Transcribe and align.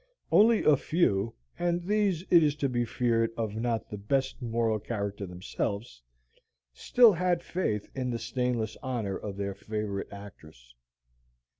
Only 0.31 0.63
a 0.63 0.77
few, 0.77 1.35
and 1.59 1.83
these 1.83 2.23
it 2.31 2.41
is 2.41 2.55
to 2.55 2.67
be 2.67 2.85
feared 2.85 3.29
of 3.37 3.55
not 3.55 3.87
the 3.91 3.99
best 3.99 4.41
moral 4.41 4.79
character 4.79 5.27
themselves, 5.27 6.01
still 6.73 7.13
had 7.13 7.43
faith 7.43 7.87
in 7.93 8.09
the 8.09 8.17
stainless 8.17 8.75
honor 8.81 9.15
of 9.15 9.37
their 9.37 9.53
favorite 9.53 10.11
actress. 10.11 10.73